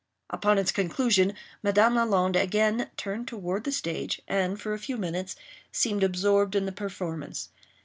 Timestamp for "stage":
3.71-4.19